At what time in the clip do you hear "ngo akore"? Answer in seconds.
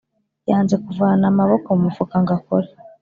2.21-2.69